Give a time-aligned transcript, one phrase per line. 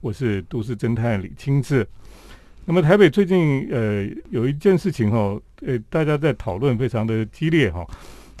[0.00, 1.86] 我是都市侦探李清志。
[2.64, 7.86] 那么台北最近呃有一件事情哈，呃大家在讨论非常的激烈哈。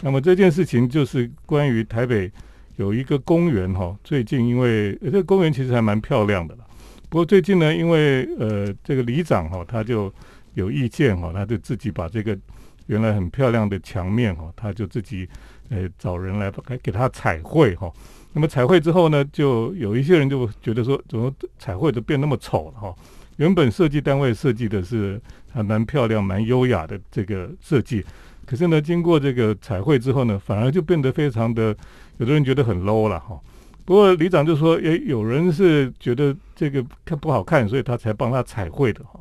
[0.02, 2.30] 那么这件事情就是关于台北
[2.76, 6.64] 有一个公园哈，最近因为呃这个公园其实还蛮漂亮的了，
[7.08, 10.12] 不过最近呢，因为呃这个里长哈他就
[10.54, 12.38] 有意见哈，他就自己把这个
[12.86, 15.28] 原来很漂亮的墙面哈，他就自己
[15.70, 17.90] 呃找人来给给他彩绘哈。
[18.38, 21.28] 那么彩绘之后呢，就有一些人就觉得说，怎么
[21.58, 22.94] 彩绘都变那么丑了哈？
[23.34, 28.04] 原本设计单位设计的是还蛮漂亮、蛮优雅的这个设计，
[28.46, 31.76] 可是呢，经过这个彩绘之后呢，反而就变得非常的，
[32.18, 33.36] 有的人觉得很 low 了哈。
[33.84, 39.18] 不过李长就说，也，有人是觉得这个看不好看，所以他才帮他彩绘的哈。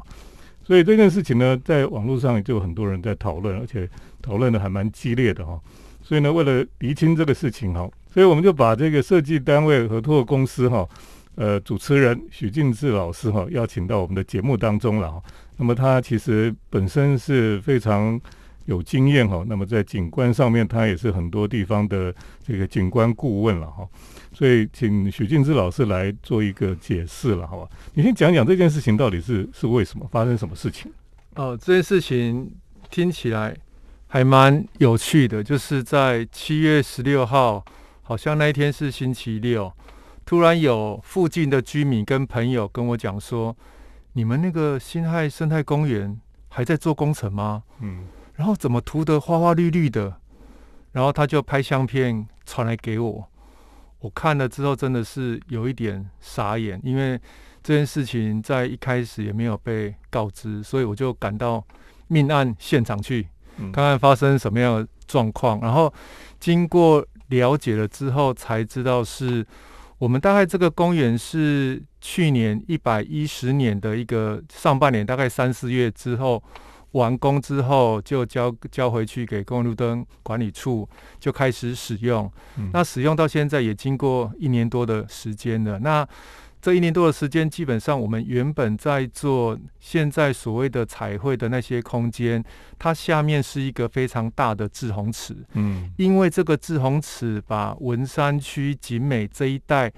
[0.63, 3.90] 所以这件事情呢，在网络上就有很多人在讨论，而且
[4.22, 5.60] 讨论的还蛮激烈的哈。
[6.04, 7.90] 所以呢，为了厘清这个事情哈。
[8.12, 10.88] 所以我们就把这个设计单位合作公司哈，
[11.36, 15.22] 呃，主持人许敬志老师哈，邀请到我们的节目当中了哈。
[15.58, 18.20] 那么他其实本身是非常
[18.66, 23.88] 有经验哈，那么在景观上面他也是很多地方的这个景观顾问了哈。
[24.34, 27.70] 所以请许敬志老师来做一个解释了，好吧？
[27.94, 30.92] 你先讲讲这件事情到底是是为什么发生什么事情？
[31.36, 32.52] 哦，这件事情
[32.90, 33.55] 听起来
[34.08, 37.64] 还蛮有趣的，就是在七月十六号。
[38.08, 39.70] 好像那一天是星期六，
[40.26, 43.54] 突然有附近的居民跟朋友跟我讲说
[44.16, 48.05] ：“你们那个辛亥生态公园还在做工程吗？”嗯，
[48.36, 50.22] 然后怎么涂得花花绿绿的？
[50.94, 53.27] 然后他就拍相片传来给我，
[53.99, 57.20] 我看了之后真的是有一点傻眼，因为
[57.62, 61.62] 这件事情在一开始也没有被告知，所以我就赶到
[62.08, 63.27] 命案现场去
[63.58, 65.94] 看看发生什么样的状况，然后
[66.40, 67.06] 经过。
[67.28, 69.46] 了解了之后才知道，是
[69.97, 76.42] 我们大概这个公园是去年一百一十年的一个上半年，大概三四月之后
[76.92, 80.88] 完工之后，就交交回去给公路灯管理处，
[81.20, 82.32] 就开始使用。
[82.72, 85.80] 那使用到现在也经过一年多的时间了。
[85.80, 86.08] 那
[86.62, 92.44] 这一年多的时间，基本上我们原本在做现在所谓的彩绘的那些空间，
[92.78, 95.35] 它下面是一个非常大的滞洪池。
[95.53, 99.91] 嗯，因为这个滞洪池把文山区景美这一带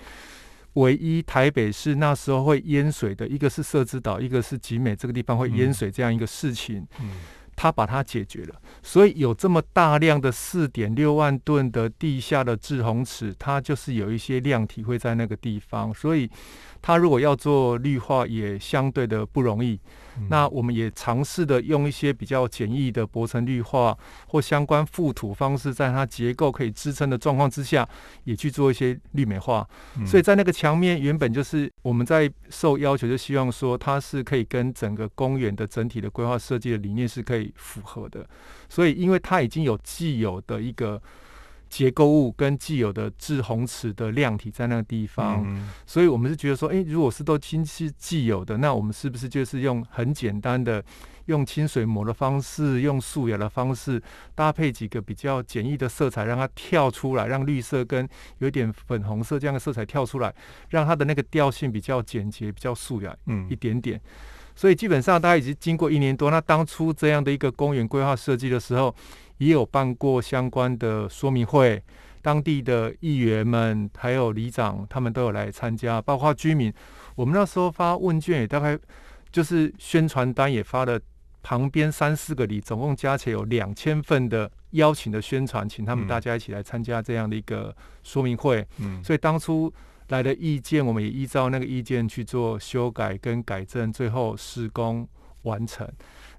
[0.73, 6.85] 唯一台北市那时候会淹水的一个是社子岛，一个是景美这个地方会淹水这样一个事情。
[7.01, 7.09] 嗯。
[7.61, 16.29] 他把它解决了，所以有这么大量的四点六万吨的地下的滞洪池，它就是有一些量体会在那个地方，所以
[16.81, 19.77] 它如果要做绿化，也相对的不容易。
[20.29, 23.97] 那我们也尝试的用一些比较简易的薄层绿化
[24.27, 27.87] 或相关覆土方式，在它结构可以支撑的状况之下，
[28.23, 29.67] 也去做一些绿美化。
[30.05, 38.27] 所以在那个墙面原本就是我们在受要求，就希望说它是可以跟整个公园的整体的规划设计的理念是可以符合的。
[38.67, 41.01] 所以因为它已经有既有的一个。
[41.69, 45.46] 结构物跟既有的制红池的量体在那个地方，
[45.85, 50.84] 所以我们是觉得说，哎，如果是都亲是既有的，那我们是不是就是用很简单的
[51.28, 54.02] 用清水膜的方式，用素雅的方式
[54.34, 58.07] 搭配几个比较简易的色彩，让它跳出来，让绿色跟
[58.40, 60.34] 有点粉红色这样的色彩跳出来，
[60.69, 64.01] 让它的那个调性比较简洁、比较素雅，嗯，一点点。
[64.56, 68.94] 所以基本上大家已经经过一年多，那当初这样的一个公园规划设计的时候。
[69.39, 71.83] 也有办过相关的说明会，
[72.22, 76.72] 当地的议员们还有里长，他们都有来参加，包括居民。
[77.16, 78.77] 我们那时候发问卷也大概
[79.31, 81.00] 就是宣传单也发了，
[81.41, 88.66] 旁边三四个里，总共加起来有两千份的邀请的宣传，请他们大家一起来参加这样的一个说明会。
[88.79, 89.73] 嗯，所以当初
[90.09, 95.07] 来的意见，我们也依照那个意见去做修改跟改正，最后施工
[95.44, 95.88] 完成。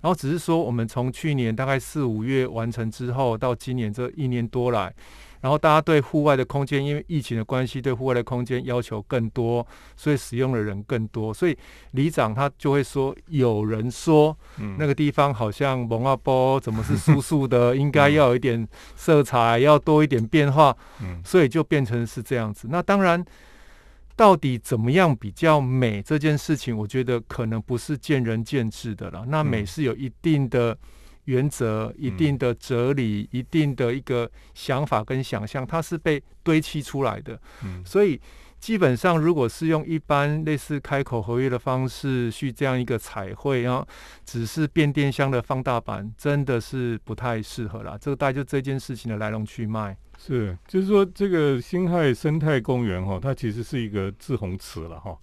[0.00, 4.92] 然后只是说，我们从去年大概四五月完成之后，到今年这一年多来，
[5.40, 9.66] 然后大家对户外的空间，因为疫情的关系，对户外的空间要求更多，
[9.96, 11.34] 所以使用的人更多。
[11.34, 11.56] 所以
[11.92, 14.36] 里长他就会说，有人说，
[14.78, 18.66] 那个地方好像蒙阿波怎么是素素的，应该要有一点
[18.96, 20.74] 色彩，要多一点变化，
[21.24, 22.68] 所以就变成是这样子。
[22.70, 23.24] 那当然。
[24.20, 29.24] 到底怎么样比较美这件事情，我觉得可能不是见仁见智的了。
[29.26, 30.76] 那美是有一定的
[31.24, 37.40] 原则、一定的哲理、一定的一个想法跟想象，它是被堆砌出来的。
[37.64, 38.20] 嗯，所以
[38.60, 43.86] 基本上，如果是用一般类似开口合约的方式去这样一个彩绘，然后
[44.24, 47.98] 只是变电箱的放大版，真的是不太适合了。
[47.98, 49.96] 这个大概就这件事情的来龙去脉。
[50.18, 55.18] 是，就是说这个辛亥生态公园哈，它其实是一个滞洪池了哈。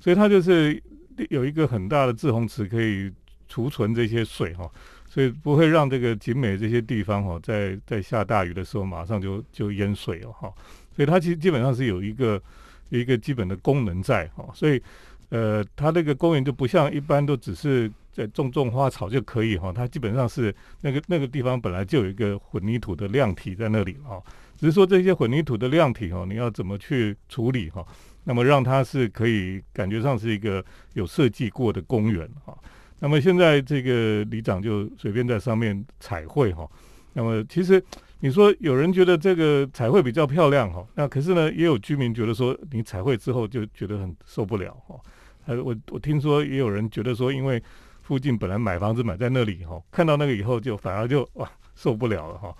[0.00, 0.82] 所以它就是
[1.28, 3.12] 有一个很大的滞洪池可以
[3.46, 4.66] 储存这些水哈，
[5.06, 10.50] 所以不会让这个景美这些地方哈，在在下大雨的时候马上就就淹水了哈。
[10.96, 12.42] 所以它其实基本上是有一个
[12.88, 14.82] 一个基本的功能在哈，所以
[15.30, 24.22] 呃，它那个公园就不像一般都只是在种种花草就可以哈，它基本上是那个那个地方本来就有一个混凝土的量体在那里哈。
[24.56, 27.86] 只是说这些混凝土的量体哈，你要怎么去处理哈？
[28.24, 30.64] 那么让它是可以感觉上是一个
[30.94, 32.56] 有设计过的公园哈。
[32.98, 36.68] 那么现在这个里长就随便在上面彩绘哈。
[37.12, 37.82] 那么其实
[38.20, 44.98] 你说有人觉得这个彩绘比较漂亮哈，那可是呢也有居民觉得说你彩绘之后就觉得很受不了哈。
[45.46, 47.62] 呃，我我听说也有人觉得说，因为
[48.02, 52.54] 附近本来买房子买在那里哈，看到那个以后就反而就哇受不了了哈。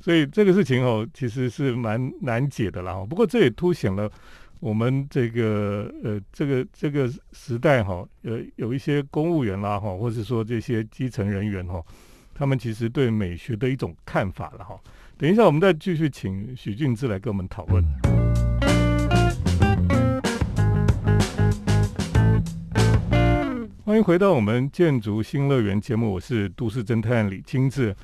[0.00, 3.04] 所以这个事情哦，其实是蛮难解的啦。
[3.08, 4.10] 不过这也凸显了
[4.60, 11.80] 我们这个呃，这个这个时代哈，呃，有一些公务员啦哈，或者说这些基层人员哈，
[12.34, 14.80] 他们其实对美学的一种看法了哈。
[15.22, 17.80] 等一下，我们再继续请许俊志来跟我们讨论。
[23.84, 27.94] 欢迎回到我们建筑新乐园节目，我是都市侦探李清志。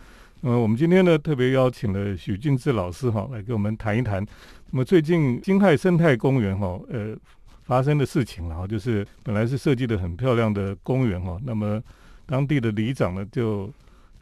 [0.43, 4.25] 那么我们今天呢，特别邀请了许俊志老师哈，来跟我们谈一谈。
[4.71, 7.17] 那么最近金海生态公园哈，呃，
[7.65, 11.83] 发生的事情，了哈就是本来是设计的很漂亮的公园哈，那么
[12.27, 13.69] 当地的里长呢，就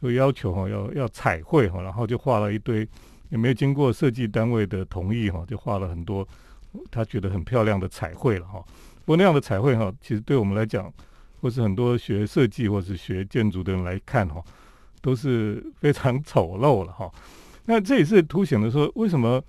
[0.01, 2.87] 就要求哈，要要彩绘哈，然后就画了一堆，
[3.29, 6.27] 也没有经过设计单位的同意哈，就画了很多
[6.89, 8.63] 他觉得很漂亮的彩绘了哈。
[9.05, 10.91] 不过那样的彩绘哈，其实对我们来讲，
[11.41, 14.43] 或是很多学设计或是学建筑的人来看哈。
[14.99, 17.09] 都是非常丑陋了哈，
[17.65, 19.41] 那这也是凸显了说，为什么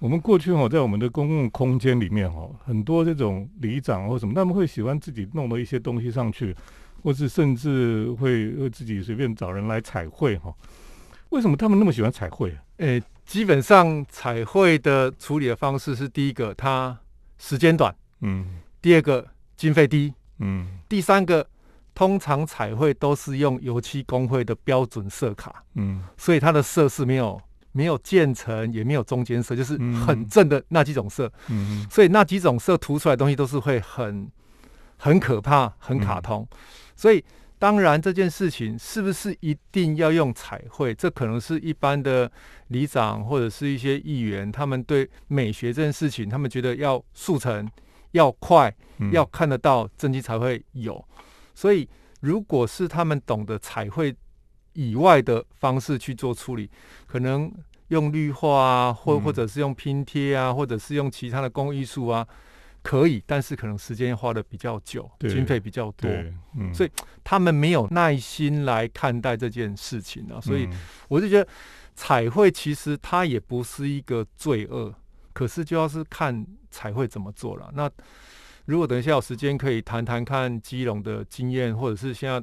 [0.00, 6.56] 我们过去哈，在我们的公共空间里面哈，很多这种里长或什么，他们会喜欢自己弄了一些东西上去，
[7.06, 10.52] 或是甚至会会自己随便找人来彩绘哈。
[11.28, 12.52] 为什么他们那么喜欢彩绘？
[12.78, 16.98] 诶，基本上彩绘的处理的方式是第一个，它
[17.38, 18.42] 时间短，嗯；
[18.82, 19.24] 第二个
[19.56, 21.46] 经费低，嗯；第三个。
[21.94, 27.40] 通常彩绘都是用油漆工会的标准色卡，嗯，所以它的色是没有
[27.72, 34.30] 没有渐层，也没有中间色，就是很正的那几种色，嗯，所以那几种色涂出来东西都是会很
[34.98, 36.46] 很可怕、很卡通。
[36.96, 37.22] 所以
[37.58, 42.30] 当然这件事情是不是一定要用彩绘，这可能是一般的
[42.68, 47.70] 里长或者是一些议员，他们对美学这件事情，他们觉得要速成、
[48.12, 48.74] 要快、
[49.12, 51.02] 要看得到，真迹才会有。
[51.54, 51.88] 所以，
[52.20, 54.14] 如果是他们懂得彩绘
[54.74, 56.70] 以外的方式去做处理，
[57.06, 57.50] 可能
[57.88, 62.26] 用绿化啊，或或者是用拼贴啊，或者是用其他的工艺术啊，
[62.86, 66.08] 可以，但是可能时间花的比较久，经费比较多，
[66.56, 66.90] 嗯，所以
[67.24, 70.40] 他们没有耐心来看待这件事情啊。
[70.40, 70.68] 所以，
[71.08, 71.50] 我就觉得
[71.96, 74.94] 彩绘其实它也不是一个罪恶，
[75.32, 77.68] 可是就要是看彩绘怎么做了。
[77.74, 77.90] 那
[78.66, 82.40] 如果等一下有时间，可以谈谈看基隆的经验，或者是现在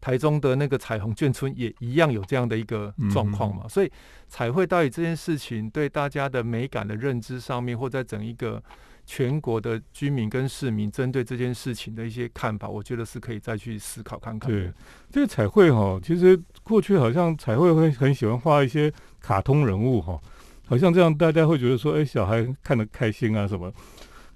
[0.00, 3.66] 台中的那个彩虹眷村也一样有这样的一个状况嘛？
[3.68, 3.90] 所以
[4.28, 8.62] 彩绘到底这件事情对大家的美感的认知上面，或在整一个
[9.06, 14.50] 全国的居民跟市民针对这件事情的一些看法，我觉得是可以再去思考看看。
[14.50, 14.72] 对，
[15.10, 20.20] 这个彩绘哈，其实过去好像彩绘会很喜欢画一些卡通人物哈，
[20.66, 23.72] 好像这样大家会觉得说，哎，小孩看得开心啊什么。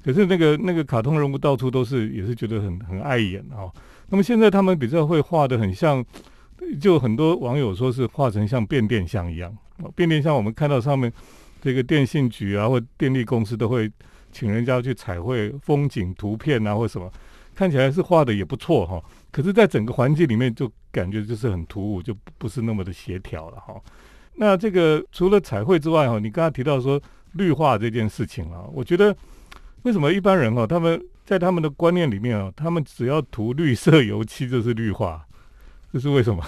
[0.04, 3.68] 可是那个那个卡通人物到处都是，也是觉得很很碍眼啊。
[4.08, 6.04] 那么现在他们比较会画的很像，
[6.80, 9.54] 就很多网友说是画成像变电箱一样。
[9.94, 11.12] 变电箱我们看到上面
[11.60, 13.90] 这个电信局啊或电力公司都会
[14.32, 17.10] 请人家去彩绘风景图片啊或什么，
[17.54, 19.02] 看起来是画的也不错哈。
[19.30, 23.74] 可是，在整个环境里面就感觉就是很突兀，就不是那么的协调了哈。
[24.34, 27.00] 那这个除了彩绘之外哈，你刚才提到说
[27.32, 29.16] 绿化这件事情啊，我觉得。
[29.82, 35.24] 为什么一般人哦，他们在他们的观念里面哦，他们只要涂绿色油漆就是绿化，
[35.92, 36.44] 这是为什么？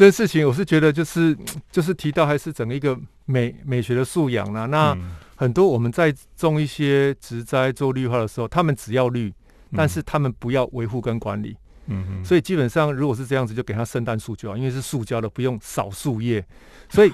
[0.00, 1.36] 这件事情我是觉得就是
[1.70, 4.64] 就是提到还是整个一个美美学的素养啦。
[4.64, 4.96] 那
[5.36, 9.30] 很多我们在种一些植栽做绿化的时候，他们只要绿，
[9.76, 11.54] 但是他们不要维护跟管理。
[11.88, 12.24] 嗯嗯。
[12.24, 16.42] 所以基本上如果是这样子，就给它圣诞树就好，因为是塑胶的，不用扫树叶。
[16.88, 17.12] 所以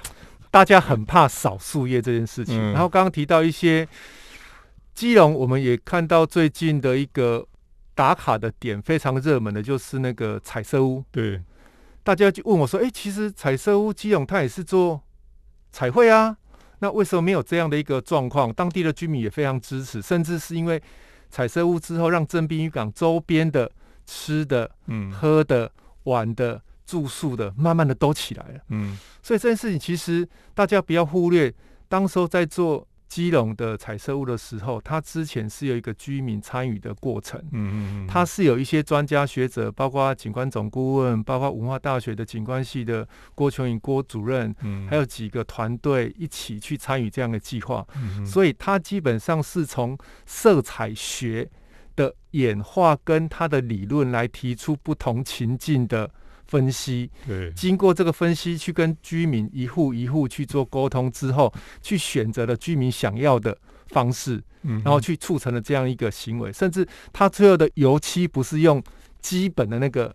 [0.52, 2.56] 大家很怕扫树叶这件事情。
[2.72, 3.88] 然后刚刚提到一些。
[4.94, 7.46] 基隆，我们也看到最近的一个
[7.94, 11.04] 打卡的点非常热门的，就是那个彩色屋。
[11.10, 11.42] 对，
[12.06, 15.02] 大家就问我说：“哎，其实彩色屋基隆它也是做
[15.72, 16.36] 彩绘啊，
[16.78, 20.80] 那为什么没有这样的一个状况？”当地的居民也非常支持，甚至是因为
[21.30, 23.68] 彩色屋之后，让正滨渔港周边的
[24.06, 25.68] 吃的、嗯喝的、
[26.04, 28.60] 玩的、住宿的，慢慢的都起来了。
[28.68, 31.52] 嗯所以这件事情其实大家不要忽略，
[31.88, 37.40] 当时候在做基隆的彩色屋的时候，它之前是有一个居民参与的过程。
[37.52, 47.86] 嗯嗯，它是有一些专家学者，包括景观总顾问，包括文化大学的景观系的郭琼颖郭主任，嗯还有几个团队一起去参与这样的计划。
[47.96, 49.96] 嗯所以它基本上是从
[50.26, 51.48] 色彩学
[51.94, 56.10] 的演化跟它的理论来提出不同情境的
[56.46, 57.10] 分析。
[57.26, 63.56] 对，经过这个分析，去跟居民一户一户去做沟通之后，去选择了居民想要的
[63.88, 66.52] 方式，嗯然后去促成了这样一个行为。
[66.52, 68.82] 甚至他最后的油漆不是用
[69.20, 70.14] 基本的那个，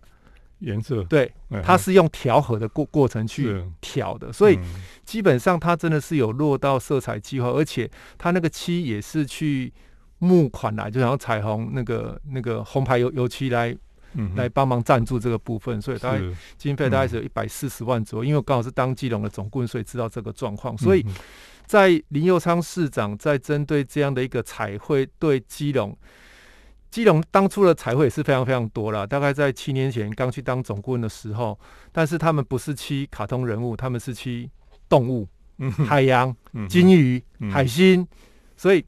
[0.60, 1.62] 颜色，对，嗯。
[1.62, 4.64] 它是用调和的过过程去调的，所以嗯。
[5.04, 9.72] 基本上它真的是有落到色彩计划，而且它那个漆也是去
[10.18, 13.78] 募款来，就想要彩虹那个那个红牌油油漆来嗯
[14.36, 16.22] 来帮忙赞助这个部分，所以大概
[16.56, 20.76] 经费大概是有一百四十万左右，因为我刚好是当基隆的总顾问，所以知道这个状况。
[20.78, 21.14] 所以嗯
[21.64, 25.96] 在林佑昌市长在针对这样的一个彩绘对基隆，
[26.90, 31.58] 基隆当初的彩绘也是非常非常多了，大概在七年前刚去当总顾问的时候，
[31.90, 34.50] 但是他们不是漆卡通人物，他们是漆
[34.88, 35.26] 动物、
[35.58, 38.06] 嗯海洋、嗯金鱼、嗯海星，
[38.56, 38.84] 所以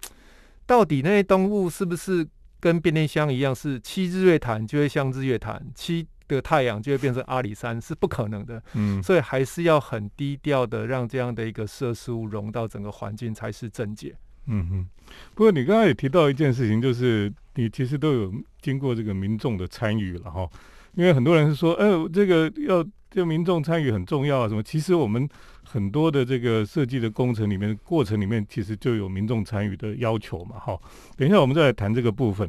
[0.67, 2.27] 到底那些动物是不是
[2.65, 8.63] 跟变电箱一样，是七日月潭就会像日月潭，七的太阳就会变成阿里山，是不可能的。
[8.73, 14.17] 嗯所以还是要很低调的让这样的一个设施物融到整个环境才是正解。
[14.47, 14.89] 嗯哼，
[15.35, 20.49] 不过你刚刚也提到一件事情，就是你其实都有经过这个民众的参与了哈，
[20.97, 24.63] 因为很多人是说，哎、这个要这民众参与很重要啊，什么？
[24.63, 25.29] 其实我们
[25.65, 30.79] 很多的这个设计的工程里面过程里面，其实就有民众参与的要求嘛，哈。
[31.17, 32.49] 等一下我们再来谈这个部分。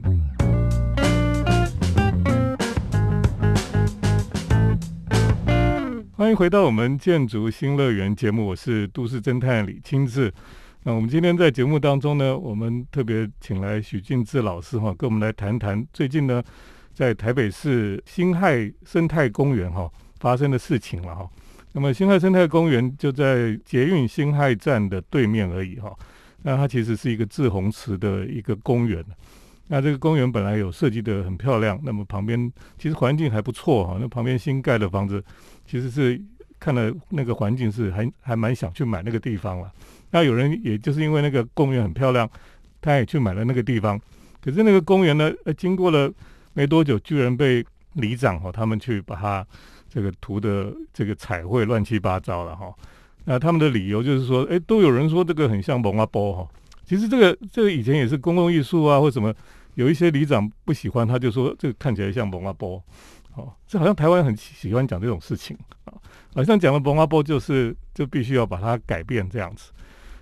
[6.14, 10.32] 欢迎回到我们建筑新乐园节目，我是都市侦探李清志。
[10.84, 16.44] 那我们今天在节目当中呢，我们特别请来许俊志老师哈，跟我们来谈谈最近呢，
[16.96, 21.30] 在台北市辛亥生态公园哈发生的事情了哈。
[21.74, 25.94] 那么辛亥生态公园就在捷运辛亥站的对面而已哈。
[26.42, 29.04] 那它其实是一个滞洪池的一个公园。
[29.68, 33.98] 那这个公园本来有设计的很漂亮，那么旁边其实环境还不错哈。
[34.00, 35.22] 那旁边新盖的房子，
[35.66, 36.22] 其实是
[36.60, 39.70] 看了那个环境是还还蛮想去买那个地方了。
[40.12, 42.30] 那有人也就是因为那个公园很漂亮，
[42.80, 44.00] 他也去买了那个地方。
[44.40, 46.10] 可是那个公园呢，呃，经过了
[46.56, 49.46] 没多久，居然被里长哈、他们去把它
[49.88, 52.74] 这个涂的这个彩绘乱七八糟了哈、
[53.26, 56.48] 那他们的理由就是说，哎，都有人说这个很像蒙阿波哈。
[56.84, 59.34] 其实这个这个以前也是公共艺术啊，或什么，
[59.76, 62.82] 有一些里长不喜欢，他就说这个看起来像蒙阿波。
[63.36, 65.94] 哦，这好像台湾很喜欢讲这种事情啊，
[66.34, 69.72] 好像讲了蒙阿波就是就必须要把它改变这样子。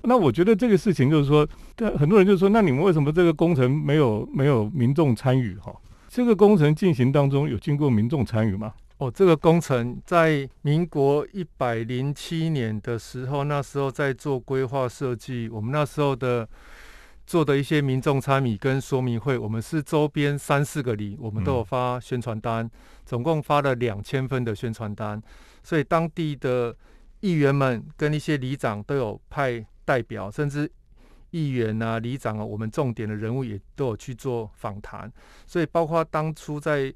[0.02, 5.72] 那我觉得这个事情就是说，但很多人就说，那你们为什么这个工程没有没有民众参与哈？
[6.14, 8.72] 这个工程进行当中有经过民众参与吗？
[9.00, 16.48] 哦，这个工程在民国一百零七年的时候，那时候在做规划设计，我们那时候的
[17.26, 22.70] 做的一些民众参与跟说明会，我们是周边三四个里，我们都有发宣传单，
[23.04, 25.20] 总共发了两千份的宣传单，
[25.64, 26.76] 所以当地的
[27.22, 30.72] 议员们跟一些里长都有派代表，甚至
[31.34, 35.12] 议员啊、里长啊，我们重点的人物也都有去做访谈，
[35.48, 36.94] 所以包括当初在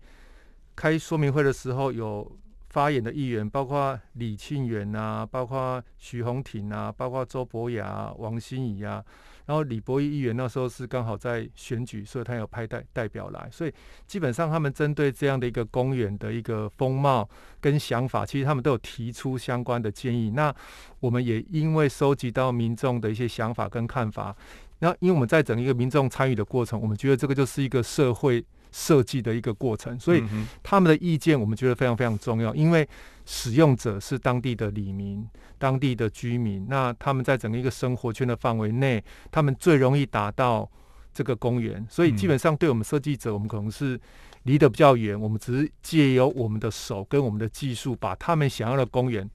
[0.76, 2.32] 开说明会的时候有
[2.70, 9.04] 发言的议员，包括李庆元啊，包括徐宏庭啊，包括周伯雅、王心怡啊，
[9.48, 13.74] 然后李博义议员那时候是刚好在选举，所以他有派代代表来，所以
[14.06, 17.28] 基本上他们针对这样的一个公园的一个风貌
[17.62, 20.32] 跟想法，其实他们都有提出相关的建议。
[20.32, 20.54] 那
[21.00, 24.36] 我们也因为收集到民众的一些想法跟看法，
[24.80, 30.22] 那因为我们在整一个民众参与的过程，我们觉得这个就是一个社会设计的一个过程，所以
[30.62, 32.88] 他们的意见我们觉得非常非常重要，因为
[33.30, 40.68] 使用者是当地的里民、当地的居民，那他们在整个一个生活圈的范围内，他们最容易达到
[41.14, 44.00] 这个公园，所以基本上对我们设计者，我们可能是
[44.44, 49.30] 离得比较远，我们只是借由我们的手跟我们的技术，把他们想要的公园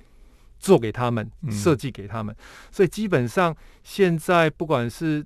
[0.58, 1.52] 做给他们，嗯。
[1.52, 2.34] 设计给他们，
[2.70, 5.22] 所以基本上现在不管是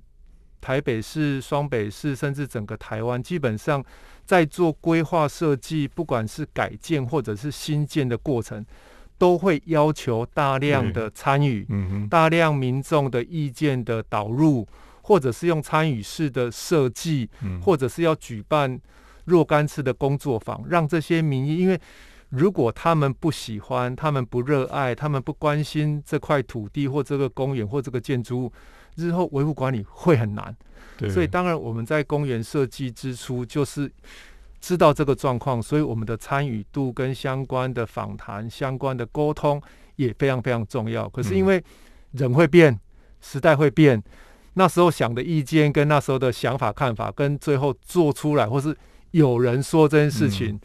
[0.59, 3.81] 台北市、双北市，甚至整个台湾，基本上
[4.27, 8.63] 在做规划设计，不管是改建或者是新建的过程，
[9.17, 11.65] 都会要求大量的参与、
[12.09, 14.67] 大量民众的意见的导入，
[15.01, 17.61] 或者是用参与式的设计，嗯。
[17.61, 18.77] 或者是要举办
[19.23, 21.79] 若干次的工作坊，让这些民意，因为
[22.29, 28.53] 如果他们不喜欢，他们不热爱，他们不关心这块土地或这个公园或这个建筑物，
[28.97, 30.53] 日后维护管理会很难。
[30.97, 33.89] 对，所以当然我们在公园设计之初就是。
[34.59, 39.61] 知道这个状况，所以我们的参与度跟相关的访谈、相关的沟通
[39.97, 41.07] 也非常非常重要。
[41.09, 41.63] 可是因为
[42.13, 42.77] 人会变，
[43.21, 44.03] 时代会变，
[44.55, 48.75] 那时候想的意见跟那时候的想法看法，跟最后做出来或是
[49.11, 50.59] 有人说这件事情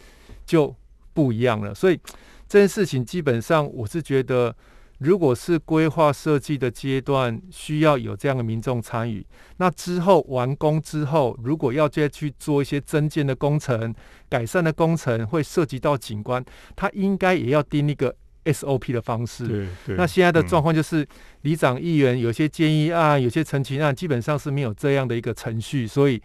[0.46, 0.74] 就
[1.12, 1.74] 不一样了。
[1.74, 2.00] 所以
[2.48, 4.56] 这件事情基本上我是觉得。
[5.02, 13.92] 如果是规划设计的阶段，需要有这样的民众参与，那之后完工之后，如果要再去做一些增建的工程、
[14.28, 16.44] 改善的工程，会涉及到景观，
[16.76, 19.47] 它应该也要定一个 SOP 的方式。
[19.47, 19.97] 对对。
[19.97, 21.06] 那现在的嗯状况就是，
[21.42, 26.23] 里长、议员有些建议案、有些陈情案，基本上是没有这样的一个程序，所以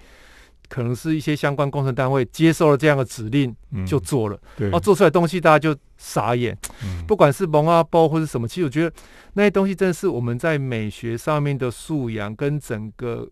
[0.70, 3.86] 可能是一些相关工程单位接受了这样的指令嗯。
[3.86, 4.70] 就做了，对。
[4.72, 6.58] 哦，做出来的东西大家就傻眼。
[6.84, 7.04] 嗯。
[7.08, 8.94] 不管是蒙阿包或是什么，其实我觉得
[9.34, 13.28] 那些东西真的是我们在美学上面的素养跟整个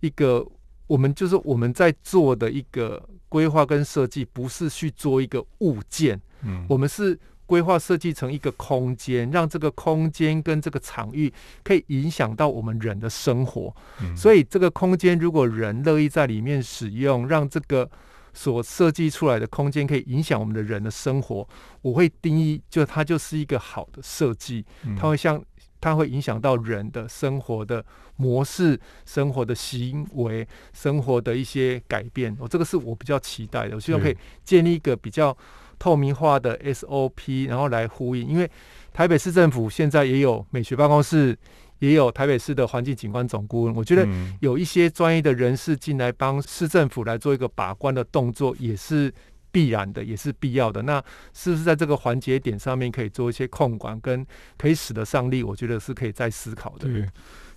[0.00, 0.46] 一个
[0.86, 6.64] 我们就是我们在做的一个规划跟设计，不是去做一个物件，嗯。
[6.68, 11.32] 我们是规划设计成一个空间，让这个空间跟这个场域
[11.62, 13.74] 可以影响到我们人的生活。
[14.02, 14.16] 嗯。
[14.16, 17.90] 所以这个空间如果人乐意在里面使用，让这个
[18.32, 21.46] 所设计出来的空间可以影响我们的人的生活，
[21.82, 24.96] 我会定义就它就是一个好的设计，嗯。
[24.96, 25.42] 它会像
[25.80, 27.84] 它会影响到人的生活的
[28.16, 32.34] 模式、生活的行为、生活的一些改变。
[32.40, 35.36] 我、这个是我比较期待的，我希望可以建立一个比较
[35.84, 38.50] 透明化的 SOP，然后来呼应，因为
[38.90, 41.36] 台北市政府现在也有美学办公室，
[41.80, 49.12] 也有台北市的环境景观总顾问，我觉得嗯有一些专业的人士进来帮市政府来做一个把关的动作，也是
[49.52, 50.80] 必然的，也是必要的。
[50.80, 55.42] 那是不是在这个环节点上面可以做一些控管，跟可以使得上力？
[55.42, 56.88] 我觉得是可以再思考的。
[56.88, 57.06] 对，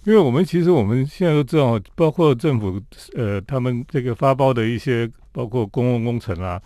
[0.03, 2.81] 因为我们其实我们现在都知道，包括政府
[3.15, 6.61] 呃他们这个发包的一些，包括公共工程啊，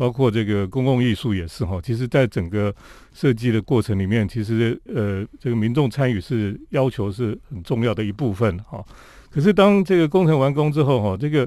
[0.00, 1.78] 包括这个公共艺术也是哈。
[1.82, 2.74] 其实，在整个
[3.12, 8.82] 设计的过程里面，其实呃这个民众参与是要求是很重要的一部分哈。
[9.30, 11.46] 可是当这个工程完工之后哈，这个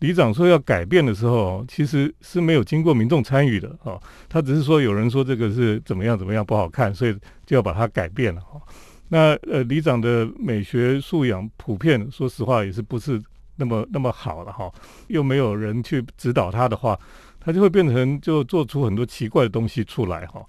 [0.00, 3.98] 里长说要改变的时候，其实是没有经过民众参与的哈。
[4.28, 8.60] 他只是说有人说这个是怎么样怎么样不好看，所以就要把它改变了哈。
[9.08, 13.18] 那呃，里长的美学素养普遍，说实话也是不是
[13.56, 14.70] 那么那么好了哈，
[15.06, 16.98] 又没有人去指导他的话，
[17.44, 20.44] 他就会变成就做出很多奇怪的东西出来哈。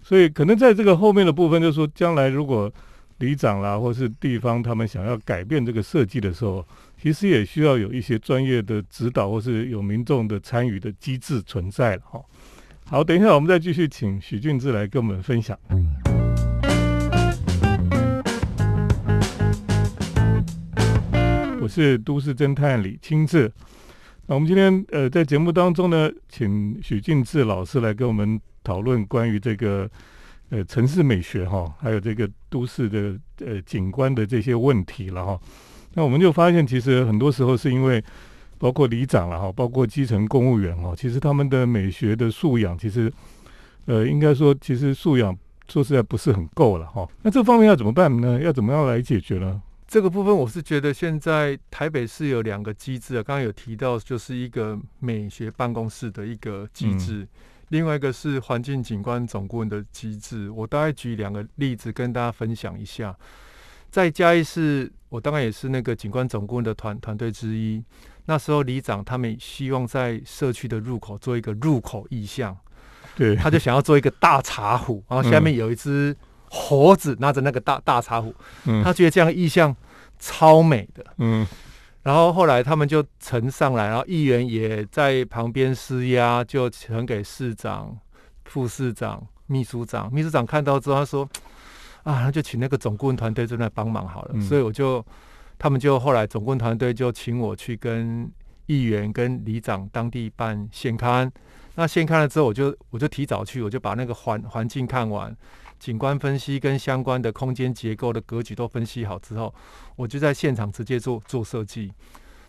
[0.00, 2.72] 所以可能在这个后面的部分，就是说将来如果
[3.18, 6.64] 里长啦或是地方他们想要改变这个设计的时候，
[7.02, 12.20] 其实也需要有一些专业的指导，或是有民众的参与的机制存在了哈。
[12.84, 15.58] 好，等一下我们再继续请许俊志来跟我们分享。
[21.60, 23.50] 我是都市侦探李清志。
[24.28, 29.88] 那我们今天呃在节目当中呢，请许静志老师来跟我们讨论关于这个
[30.50, 35.40] 呃城市美学哈，还有这个都市的呃景观的这些问题了哈。
[35.94, 38.02] 那我们就发现，其实很多时候是因为
[38.58, 43.12] 包括里长了哈，包括基层公务员哈，其实他们的美学的素养，其实
[43.84, 45.36] 呃应该说其实素养
[45.68, 47.08] 说实在不是很够了哈。
[47.22, 48.40] 那这方面要怎么办呢？
[48.42, 49.62] 要怎么样来解决呢？
[49.86, 57.26] 这个部分我是觉得现在台北市有两个机制啊，刚刚有提到就是一个美学办公室的一个机制，
[57.68, 60.50] 另外一个是环境景观总顾问的机制。
[60.50, 63.16] 我大概举两个例子跟大家分享一下。
[63.88, 67.82] 在嘉义市，我当然也是那个景观总顾问的团团队之一。
[68.24, 72.54] 那时候里长他们希望在社区的入口做一个入口意向，
[73.14, 76.14] 对，他就想要做一个大茶壶，然后下面有一只
[76.56, 79.74] 猴子拿着那个大大茶壶，嗯他觉得这样意象
[80.18, 81.04] 超美的。
[81.18, 81.46] 嗯
[82.02, 87.98] 然后后来他们就呈上来，然后议员也在旁边施压，就呈给市长、
[88.44, 90.08] 副市长、秘书长。
[90.12, 91.28] 秘书长看到之后，他说
[92.04, 94.30] ：“啊，那就请那个总顾问团队在那帮忙好了。
[94.34, 95.04] 嗯所以我就，
[95.58, 98.30] 他们就后来总顾问团队就请我去跟
[98.66, 101.30] 议员、跟里长当地办现刊。
[101.74, 105.36] 那现刊了之后，我就我就提早去，我就把那个环环境看完，
[105.78, 109.54] 景观分析跟相关的空间结构的格局都分析好之后，
[109.96, 111.92] 我就在现场直接做做设计。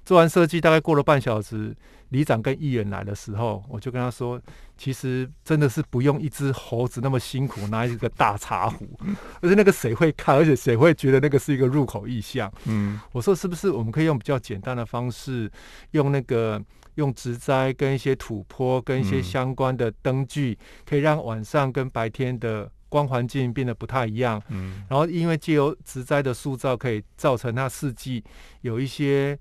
[0.06, 1.76] 做完设计大概过了半小时，
[2.10, 4.42] 里长跟议员来的时候，我就跟他说，
[4.78, 8.88] 其实真的是不用一只猴子那么辛苦拿一个大茶壶，
[9.42, 12.50] 而且那个谁会看，而且谁会觉得那个是一个入口意象？
[12.68, 15.52] 嗯我说是不是我们可以用比较简单的方式，
[15.92, 16.64] 用那个
[16.96, 24.42] 用植栽跟一些土坡跟一些嗯相关的灯具，可以让晚上跟白天的光环境变得不太一样。
[24.50, 28.24] 嗯然后因为借由植栽的塑造，可以造成它四季
[28.62, 29.38] 有一些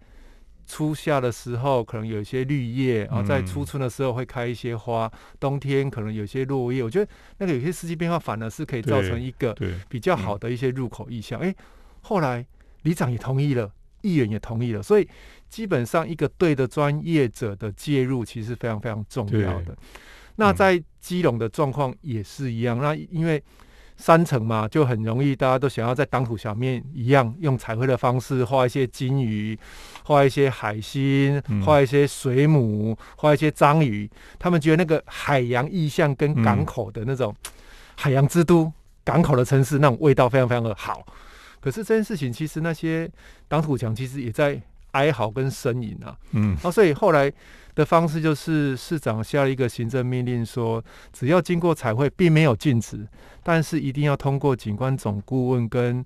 [0.67, 6.83] 初夏的时候可能有一些绿叶，然后在嗯初春的时候会开一些花，冬天可能有些落叶。
[6.83, 9.57] 我觉得那个有些四季变化反而是可以造成一个，
[9.89, 11.39] 比较好的一些入口意向。
[11.39, 11.55] 哎、
[12.03, 12.45] 后来
[12.83, 13.71] 里长也同意了，
[14.03, 15.09] 议员也同意了，所以
[15.49, 19.77] 基本上一个对的专业者的介入，其实非常非常重要的。
[20.37, 23.43] 那在基隆的状况也是一样，那因为
[23.97, 29.59] 山城嘛，就很容易大家都想要在当土小面一样，用彩绘的方式画一些金鱼，
[30.05, 34.09] 画一些海星嗯，画一些水母，画一些章鱼。
[34.39, 37.35] 他们觉得那个海洋意象跟港口的那种
[37.97, 38.71] 海洋之都、
[39.03, 41.03] 港口的城市那种味道非常非常的好。
[41.59, 43.11] 可是这件事情，其实那些
[43.49, 44.61] 当土墙其实也在
[44.97, 46.17] 哀嚎跟呻吟啊。
[46.33, 47.33] 嗯啊，所以后来
[47.75, 50.83] 的方式就是市长下了一个行政命令说，
[51.13, 53.07] 只要经过彩绘，并没有禁止，
[53.43, 56.05] 但是一定要通过景观总顾问跟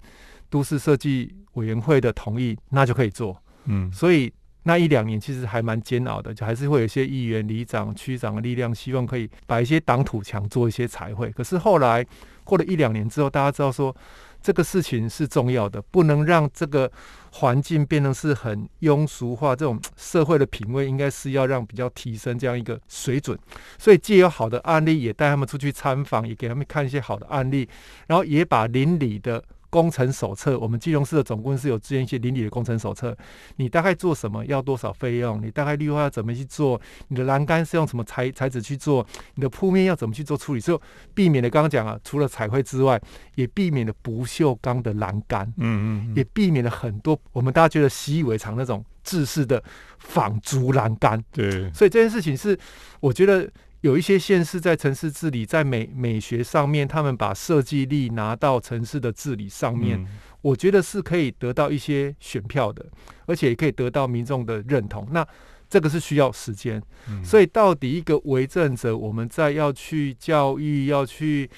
[0.49, 3.41] 都市设计委员会的同意，那就可以做。
[3.67, 4.33] 嗯所以
[4.65, 11.31] 那一两年其实还蛮煎熬的，就还是会有一些议员、里长、区长的力量，希望可以把一些挡土墙做一些彩绘。
[11.31, 12.05] 可是后来
[12.45, 13.95] 过了一两年之后，大家知道说
[14.43, 16.91] 这个事情是重要的，不能让这个
[17.33, 23.39] 环境变成是很庸俗化，这种社会的品味应该是要让比较提升这样一个水准。
[23.79, 27.69] 所以既有好的案例，也带他们出去参访，也给他们看一些好的案例，
[28.07, 29.43] 然后也把邻里的。
[29.71, 33.17] 工程手册，我们基隆市的总顾问是有支援一些邻里的工程手册，
[33.57, 35.41] 你大概做什么要多少费用？
[35.41, 36.79] 你大概绿化要怎么去做？
[37.09, 39.07] 你的栏杆是用什么材材质去做？
[39.37, 40.61] 你的铺面要怎么去做处理？
[40.61, 40.81] 所以
[41.15, 43.01] 避免了刚刚讲啊，除了彩绘之外，
[43.37, 49.63] 也避免了不锈钢的栏杆，嗯嗯，也避免了很多我们大家觉得习以为常那种制式的
[49.99, 51.23] 仿竹栏杆。
[51.31, 52.59] 对，所以这件事情是，
[52.99, 53.49] 我觉得
[53.81, 60.07] 有一些县市在城市治理、在美美学上面，他们把设计力拿到城市的治理上面，嗯
[60.43, 62.85] 我觉得是可以得到一些选票的，
[63.27, 65.07] 而且也可以得到民众的认同。
[65.11, 65.27] 那
[65.69, 71.49] 这个是需要时间，嗯所以到底一个为政者，我们在要去教育、要去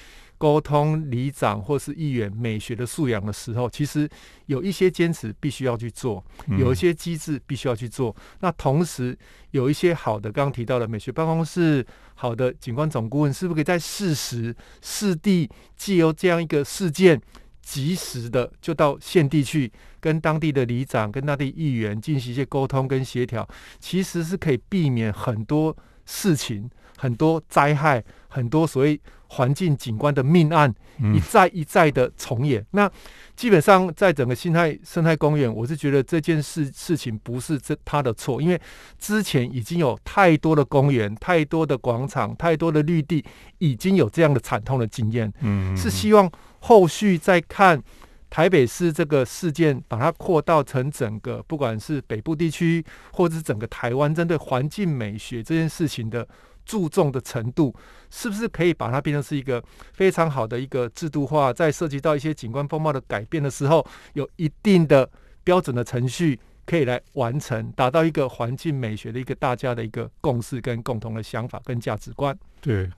[0.43, 4.09] 沟通里长或是议员美学的素养的时候，其实
[4.47, 8.13] 有一些坚持必须要去做，嗯有一些机制必须要去做。
[8.41, 9.17] 那同时
[9.51, 17.21] 有一些好的，刚刚提到的美学办公室、好的景观总顾问，是不是可以在适时、适地，借由这样一个事件，
[17.61, 23.47] 及时的就到现地去，跟当地的里长、跟当地议员进行一些沟通跟协调，
[23.79, 28.99] 其实是可以避免很多事情、很多灾害、很多所谓
[29.33, 32.65] 环境景观的命案嗯一再一再的重演。
[32.71, 32.89] 那
[33.35, 38.61] 基本上在整个 sinh 态生态公园，我是觉得这件事事情不是这他的错，因为
[38.99, 43.23] 之前已经有太多的公园、太多的广场、太多的绿地，
[43.57, 45.31] 已经有这样的惨痛的经验。
[45.41, 47.81] 嗯是希望后续再看
[48.29, 56.27] 台北市这个事件，把它扩大成整个，不管是北部地区，或者是整个台湾，针对环境美学这件事情的
[56.65, 57.73] 注重的程度，
[58.09, 65.09] 是不是可以把它变成是一个非常好的一个制度化，在涉及到一些景观风貌的改变的时候，有一定的
[65.43, 66.39] 标准的程序。
[66.65, 72.33] 可以来完成，达到一个环境美学的一个大家的一个共识跟共同的想法跟价值观。
[72.61, 72.89] 对，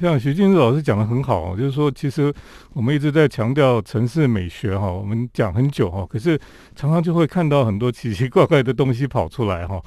[0.00, 2.34] 像徐静茹老师讲的很好，就是说，其实
[2.72, 6.36] 我们一直在强调城市美学哈，我们讲很久哈，可是
[6.74, 9.80] 常常就会看到很多奇奇怪怪的东西跑出来哈，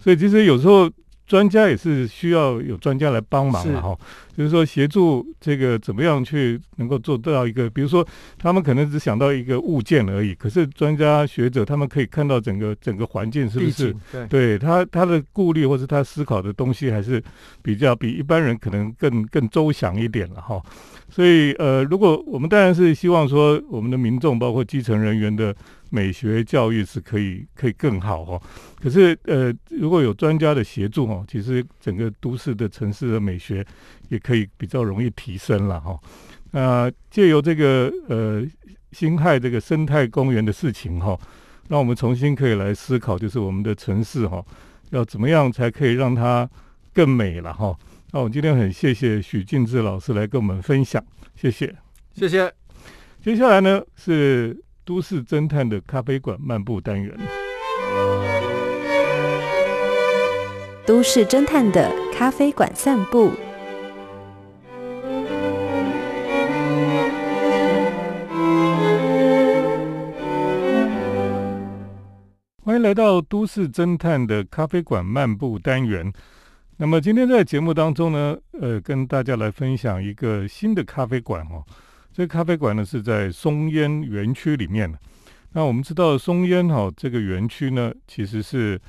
[0.00, 0.90] 所以其实有时候
[1.32, 3.72] 专家也是需要有专家来帮忙是。
[3.72, 3.98] 了哈，
[4.36, 8.06] 就是说协助这个怎么样去能够做到一个，比如说
[8.38, 14.26] 他们可能只想到一个物件而已，可是专家学者他们可以看到整个整个环境是不是对。
[14.26, 17.22] 对他他的顾虑或是他思考的东西，还是
[17.62, 20.60] 比较比一般人可能更更周详一点了哈。
[21.08, 25.56] 所以呃，如果我们当然是希望说，我们的民众包括基层人员的
[25.94, 28.40] 美学教育是可以可以更好哈。
[28.80, 33.64] 可是呃，如果有专家的协助哈，其实整个都市的城市的美学
[34.08, 36.00] 也可以比较容易提升了哈。
[36.52, 38.42] 那借由这个呃
[38.92, 41.18] 辛亥这个生态公园的事情哈，
[41.68, 44.42] 让我们重新可以来思考，就是我们的城市哈，
[44.90, 46.48] 要怎么样才可以让它
[46.94, 47.76] 更美了哈。
[48.12, 51.04] 那我今天很谢谢许敬志老师来跟我们分享，
[51.36, 51.74] 谢谢。
[52.14, 52.50] 谢谢。
[53.22, 57.16] 接下来呢是都市侦探的咖啡馆漫步单元。
[60.84, 63.30] 都市侦探的咖啡馆散步。
[72.64, 76.12] 欢迎来到都市侦探的咖啡馆漫步单元。
[76.76, 81.62] 那么今天在节目当中呢，呃，跟大家来分享一个新的咖啡馆哦。
[82.12, 84.92] 这个咖啡馆呢是在松烟园区里面。
[85.52, 88.80] 那我们知道松烟哈这个园区呢，其实是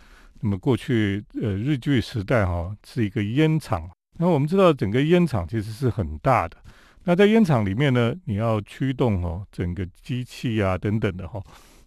[0.42, 3.90] 那么过去呃日据时代哈是一个烟厂。
[4.18, 6.58] 那我们知道整个烟厂其实是很大的。
[7.06, 11.42] 那在烟厂里面呢，你要驱动哦整个机器啊等等的哈。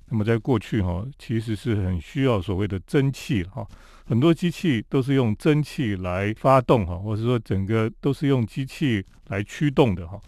[0.09, 3.66] 那么在过去哈，其实是很需要所谓的蒸汽哈，
[4.07, 10.20] 很多机器都是用蒸汽来发动哈，或者说整个都是用机器来驱动的哈。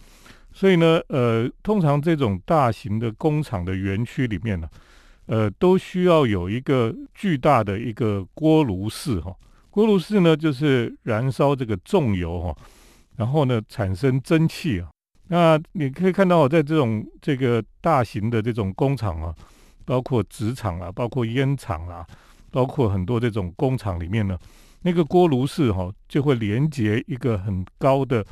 [0.51, 4.67] 所以呢，呃，通常这种大型的工厂的园区里面呢，
[5.27, 9.35] 呃，都需要有一个巨大的一个锅炉室哈。
[9.69, 12.55] 锅炉室呢，就是燃烧这个重油哈，
[13.17, 14.89] 然后呢产生蒸汽啊。
[15.27, 19.33] 那你可以看到，在这种这个大型的这种工厂啊。
[19.85, 22.05] 包括纸厂啊，包括烟厂啊，
[22.51, 24.37] 包括很多这种工厂里面呢，
[24.83, 28.23] 那个锅炉室哈，就会连接一个很高的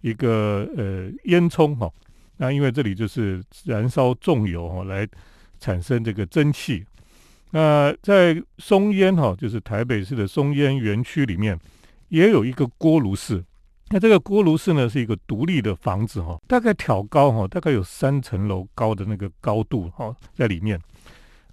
[0.00, 1.90] 一个呃烟囱哈。
[2.36, 5.06] 那因为这里就是燃烧重油哈，来
[5.58, 6.84] 产生这个蒸汽。
[7.50, 11.58] 那在松烟哈，就是台北市的松烟园区里面，
[12.08, 13.42] 也有一个锅炉室。
[13.90, 20.78] 那这个锅炉室呢，是一个独立的房子哈，大概挑高哈，大概有三层楼高的那个高度哈，在里面。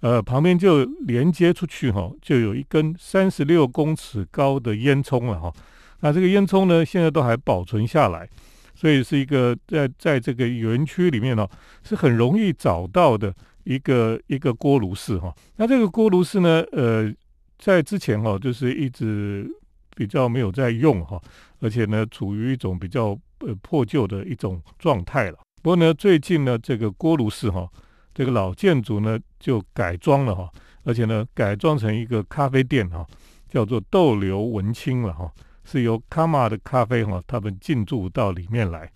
[0.02, 5.54] 呃，旁边就连接出去哈，就有一根三十六公尺高的烟囱了哈。
[6.02, 8.30] 那这个烟囱呢，现在都还保存下来，
[8.74, 11.48] 所以是一个在在这个园区里面呢，
[11.84, 15.34] 是很容易找到的一个一个锅炉室哈。
[15.58, 17.14] 那这个锅炉室呢，呃，
[17.58, 19.50] 在之前哈，就是一直
[19.96, 21.22] 比较没有在用哈，
[21.60, 25.40] 而且呢，处于一种比较呃破旧的一种状态了。
[25.62, 27.70] 不过呢，最近呢，这个锅炉室哈。
[28.18, 30.50] 这个老建筑呢，就改装了哈，
[30.86, 33.06] 而且呢，改装成一个咖啡店哈，
[33.50, 35.30] 叫做逗留文青了哈，
[35.66, 38.90] 是由卡玛的咖啡哈，他们进驻到里面来。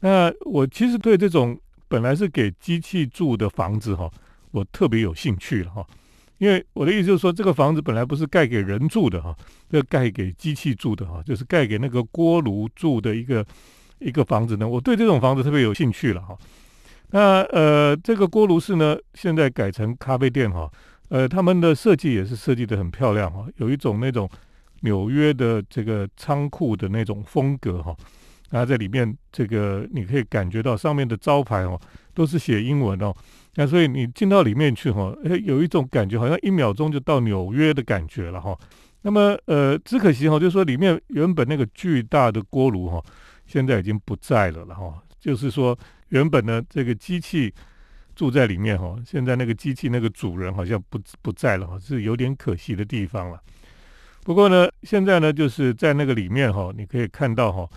[0.00, 4.10] 那我其实对这种本来是给机器住的房子哈，
[4.50, 5.86] 我特别有兴趣了哈，
[6.38, 9.36] 因为我的意思就是说，这个房子本来不是盖给人住的哈，
[9.70, 13.46] 这盖给机器住的哈，就是盖给那个锅炉住的一个
[13.98, 16.36] 一个房子呢，我对这种房子特别有兴趣了哈。
[17.10, 20.68] 那呃，这个锅炉室呢，现在改成咖啡店哈。
[21.10, 24.26] 呃，他们的设计也是设计的很漂亮哈，有一种那种
[24.82, 27.96] 纽约的这个仓库的那种风格哈。
[28.50, 31.80] 然后在里面，这个你可以感觉到上面的招牌哦，
[32.14, 33.12] 都是写英文哦。
[33.54, 38.56] 那所以你进到里面去哈，哎，有一种感觉，好像一秒钟就到纽约的感觉了哈。
[39.00, 43.02] 那么呃，只可惜哈，就是说里面原本那个巨大的锅炉哈，
[43.46, 45.02] 现在已经不在了了哈。
[45.18, 45.76] 就是说。
[46.12, 47.50] 原本呢，这个机器
[48.14, 53.40] 住在里面哈，现在那个机器那个主人好像不不在了哈，是有点可惜的地方了。
[54.24, 57.68] 不过呢，现在呢，就是在那个里面哈，你可以看到哈，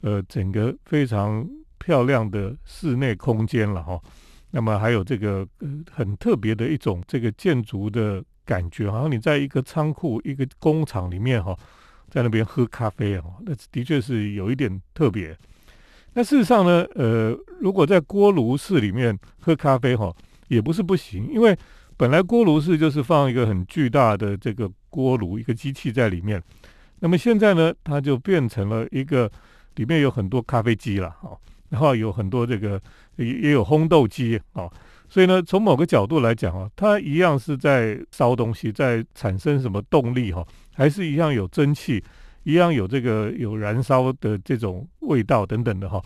[0.00, 1.46] 呃，整个非常
[1.78, 4.00] 漂亮的室内空间了哈。
[4.50, 5.46] 那么还有这个
[5.90, 11.56] 很特别的一种这个建筑的感觉，好像你在一个仓库、一个工厂里面哈，
[12.10, 15.36] 在那边喝咖啡哦，那的确是有一点特别。
[16.14, 20.14] 那事实上呢，呃，如果在锅炉室里面喝咖啡哈，
[20.48, 21.56] 也不是不行，因为
[21.96, 26.40] 本来锅炉室就是放一个很巨大的这个锅炉，一个机器在里面。
[27.00, 29.28] 那么现在呢，它就变成了一个
[29.76, 31.34] 里面有很多咖啡机了，哈，
[31.70, 32.78] 然后有很多这个
[33.16, 34.68] 也也有烘豆机啊，
[35.08, 42.04] 所以呢，从某个角度来讲啊，它一样是在烧东西，在产生什么动力哈，还是一样有蒸汽。
[42.44, 46.02] 一样有这个有燃烧的这种味道等等的哈，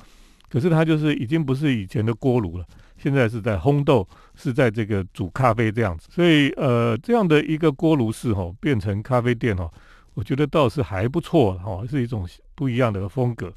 [0.50, 2.66] 可是它就是已经不是以前的锅炉了，
[2.98, 9.72] 现在是在烘豆，是在这个煮咖啡这样子，所以呃这样的一个锅炉室哈变成咖啡店吼，
[10.14, 13.52] 我觉得倒是还不错哈，是一种不一样的风格。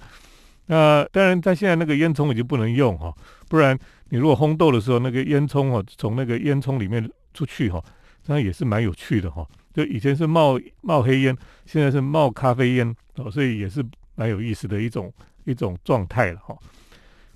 [0.67, 3.13] 那当然在现在那个烟囱已经不能用哈，
[3.47, 3.77] 不然
[4.09, 7.83] 你如果烘豆的时候那个烟囱哈从那个烟囱里面出去哈，
[8.27, 9.45] 那也是蛮有趣的哈。
[9.73, 13.83] 就以前是冒冒黑烟，现在是冒咖啡烟哦，所以也是
[14.15, 15.11] 蛮有意思的一种
[15.45, 16.55] 一种状态了哈。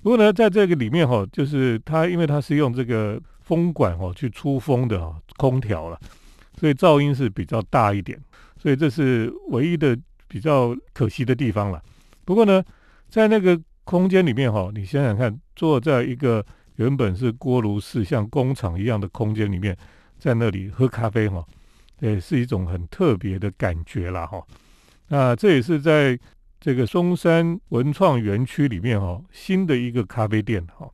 [0.02, 6.00] 不过呢，在这个里面哈，就是它因为它是用这个风管哦去出风的哦空调了，
[6.58, 8.20] 所以噪音是比较大一点，
[8.56, 11.82] 所以这是唯一的比较可惜的地方了。
[12.24, 12.62] 不过呢，
[13.08, 16.44] 在那个空间里面哈，你想想看，坐在一个
[16.76, 19.76] 原本是锅炉室像工厂一样的空间里面，
[20.18, 21.44] 在那里喝咖啡哈。
[22.00, 24.42] 也是一种很特别的感觉了哈。
[25.08, 26.18] 那这也是在
[26.60, 30.90] 这个松山文创园区里面哈，新的一个咖啡店哈，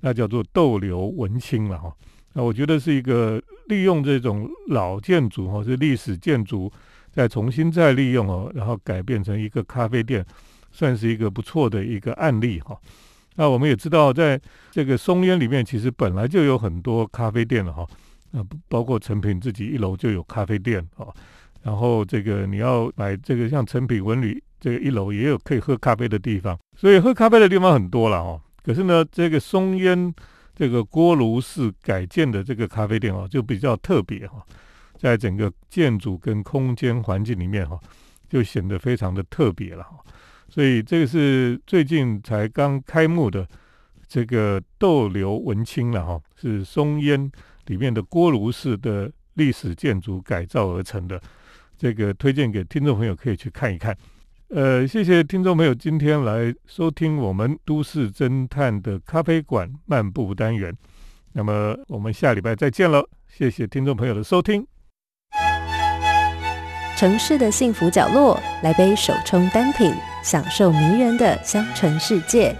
[0.00, 1.94] 那叫做逗留文青了哈。
[2.32, 6.70] 那我觉得是一个利用这种老建筑哈，是历史建筑，
[7.12, 10.24] 再重新再利用哦，然后改变成一个咖啡店，
[10.70, 12.78] 算是一个不错的一个案例哈。
[13.36, 17.86] 那我们也知道，在这个松烟里面，其实本来就有很多咖啡店了哈。
[18.30, 21.08] 那包括成品自己一楼就有咖啡店啊，
[21.62, 28.40] 然后这个你要买这个像成品文旅这个一楼也有可以喝咖啡的地方，所以喝咖啡的地方很多了哦。
[28.62, 30.12] 可是呢，这个松烟
[30.54, 34.44] 这个锅炉式改建的这个咖啡店哦，就比较特别哈，
[34.96, 37.78] 在整个建筑跟空间环境里面哈，
[38.28, 39.98] 就显得非常的特别了哈。
[40.48, 43.46] 所以这个是最近才刚开幕的
[44.08, 47.30] 这个逗留文青了哈，是松烟。
[47.66, 51.20] 里面的锅炉式的历史建筑改造而成的，
[51.78, 53.96] 这个推荐给听众朋友可以去看一看。
[54.52, 60.76] 呃，谢谢听众朋友今天来收听我们都市侦探的咖啡馆漫步单元。
[61.32, 64.66] 那么我们下礼拜再见了，谢谢听众朋友的收听。
[66.96, 72.56] 城市的幸福角落，来杯手冲单品，享受迷人的香醇世界。